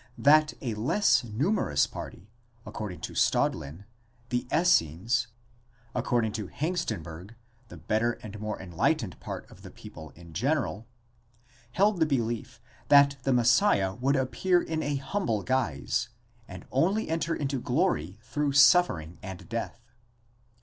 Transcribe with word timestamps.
that 0.17 0.55
a 0.61 0.73
less 0.73 1.23
numerous 1.23 1.85
party,—accord 1.85 2.91
ing 2.93 2.99
to 2.99 3.13
Staudlin, 3.13 3.85
the 4.29 4.47
Essenes; 4.51 5.27
according 5.93 6.31
to 6.31 6.47
Hengstenberg, 6.47 7.35
the 7.67 7.77
better 7.77 8.13
and 8.23 8.39
more 8.39 8.59
enlightened 8.59 9.19
part 9.19 9.47
of 9.51 9.61
the 9.61 9.69
people 9.69 10.09
in 10.15 10.33
general—held 10.33 11.99
the 11.99 12.07
belief 12.07 12.59
that 12.87 13.17
the 13.21 13.31
Messiah 13.31 13.93
would 13.93 14.15
appear 14.15 14.59
in 14.59 14.81
a 14.81 14.95
humble 14.95 15.43
guise, 15.43 16.09
and 16.47 16.65
only 16.71 17.07
enter 17.07 17.35
into 17.35 17.61
glory 17.61 18.17
through 18.23 18.53
suffering 18.53 19.19
and 19.21 19.47
death. 19.49 19.85